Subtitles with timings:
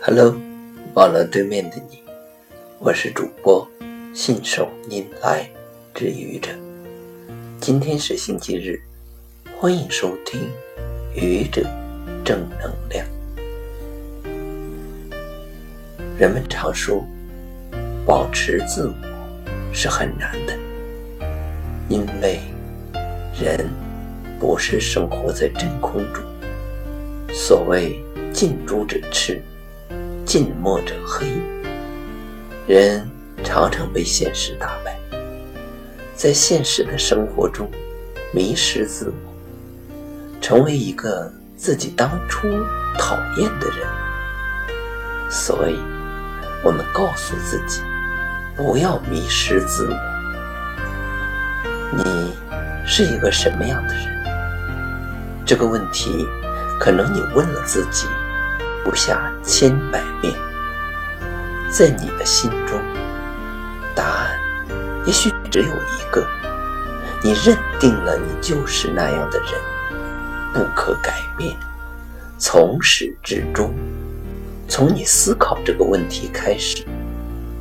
[0.00, 0.32] Hello，
[0.94, 2.00] 网络对面的你，
[2.78, 3.68] 我是主播
[4.14, 5.50] 信手拈来
[5.92, 6.50] 之愚者。
[7.60, 8.80] 今天是星期日，
[9.58, 10.40] 欢迎收听
[11.14, 11.62] 愚者
[12.24, 13.04] 正能量。
[16.16, 17.04] 人们常说，
[18.06, 18.94] 保持自我
[19.74, 20.56] 是很难的，
[21.88, 22.38] 因为
[23.38, 23.68] 人
[24.38, 26.24] 不是生活在真空中。
[27.34, 28.00] 所谓
[28.32, 29.42] 近朱者赤。
[30.28, 31.40] 近墨者黑，
[32.66, 33.10] 人
[33.42, 35.00] 常常被现实打败，
[36.14, 37.66] 在现实的生活中
[38.30, 39.14] 迷失自我，
[40.38, 42.46] 成为一个自己当初
[42.98, 43.88] 讨厌的人。
[45.30, 45.78] 所以，
[46.62, 47.80] 我们告诉自己，
[48.54, 49.96] 不要迷失自我。
[51.90, 52.34] 你
[52.86, 54.06] 是一个什么样的人？
[55.46, 56.28] 这个问题，
[56.78, 58.06] 可能你问了自己。
[58.88, 60.32] 不下千百遍，
[61.70, 62.80] 在你的心中，
[63.94, 64.40] 答案
[65.04, 66.26] 也许只有一个：
[67.22, 69.50] 你认定了你就是那样的人，
[70.54, 71.54] 不可改变。
[72.38, 73.74] 从始至终，
[74.66, 76.82] 从你思考这个问题开始，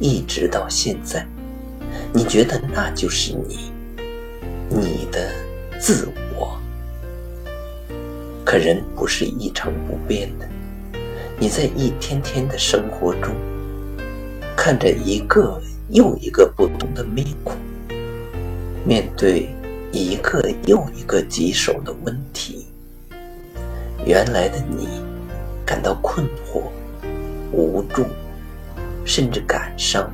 [0.00, 1.24] 一直到现在，
[2.12, 3.70] 你觉得那就是你，
[4.68, 5.30] 你的
[5.78, 6.58] 自我。
[8.44, 10.48] 可人不是一成不变的。
[11.42, 13.34] 你在一天天的生活中，
[14.56, 17.56] 看着一个又一个不同的面孔，
[18.86, 19.48] 面对
[19.90, 22.68] 一个又一个棘手的问题，
[24.06, 24.86] 原来的你
[25.66, 26.62] 感到困惑、
[27.50, 28.06] 无助，
[29.04, 30.08] 甚至感伤。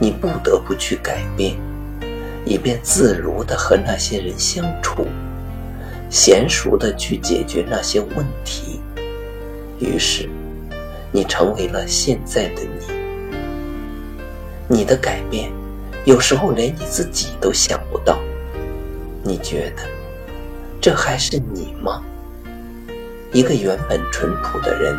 [0.00, 1.58] 你不得不去改变，
[2.46, 5.06] 以便自如的和那些人相处，
[6.10, 8.71] 娴熟的去解决那些问题。
[9.82, 10.28] 于是，
[11.10, 12.86] 你成为了现在的你。
[14.68, 15.50] 你的改变，
[16.04, 18.20] 有时候连你自己都想不到。
[19.24, 19.82] 你觉得，
[20.80, 22.00] 这还是你吗？
[23.32, 24.96] 一个原本淳朴的人，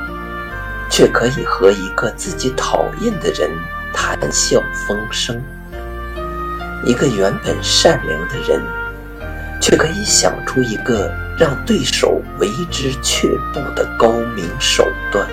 [0.90, 3.50] 却可以和一个自己讨厌的人
[3.94, 5.38] 谈笑风生；
[6.86, 8.62] 一个原本善良的人，
[9.62, 11.23] 却可以想出一个。
[11.38, 15.28] 让对手为之却步的高明手段。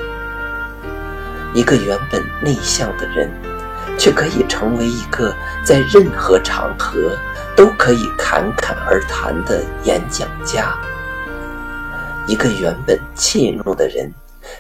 [1.53, 3.31] 一个原本内向的人，
[3.99, 5.35] 却可以成为一个
[5.65, 7.17] 在任何场合
[7.57, 10.75] 都可以侃侃而谈的演讲家。
[12.29, 14.13] 一个原本怯懦的人，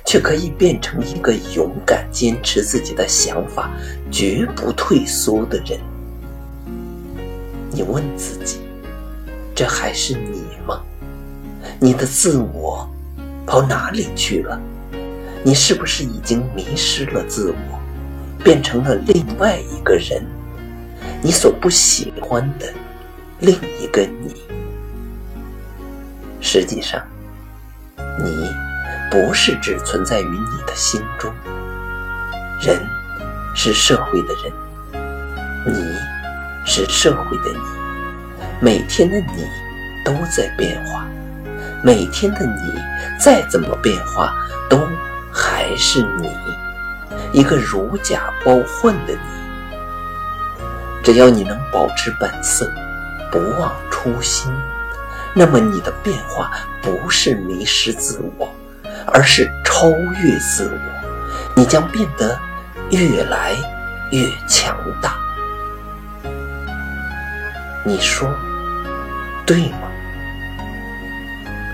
[0.05, 3.71] 却可以变成一个勇敢、坚持自己的想法、
[4.11, 5.79] 绝不退缩的人。
[7.71, 8.61] 你问自己：
[9.55, 10.83] 这还是你吗？
[11.79, 12.89] 你的自我
[13.47, 14.61] 跑哪里去了？
[15.43, 17.81] 你是不是已经迷失了自我，
[18.45, 20.23] 变成了另外一个人？
[21.23, 22.67] 你所不喜欢的
[23.41, 24.35] 另一个你？
[26.41, 27.03] 实际上，
[27.97, 28.51] 你
[29.11, 31.33] 不是只存在于你的心中。
[32.63, 32.79] 人
[33.55, 34.53] 是社会的人，
[35.67, 35.97] 你
[36.67, 37.59] 是社会的你，
[38.61, 39.47] 每天的你
[40.05, 41.07] 都在变化。
[41.83, 42.75] 每天的你
[43.19, 44.35] 再怎么变化，
[44.69, 44.87] 都
[45.33, 46.31] 还是你，
[47.33, 49.21] 一个如假包换的你。
[51.03, 52.71] 只要你能保持本色，
[53.33, 54.53] 不忘初心，
[55.35, 56.51] 那么你的变化
[56.83, 58.55] 不是迷失自我，
[59.07, 59.89] 而是超
[60.23, 60.79] 越自我。
[61.57, 62.39] 你将变得
[62.91, 63.57] 越来
[64.11, 65.15] 越强大。
[67.83, 68.29] 你说
[69.47, 69.90] 对吗？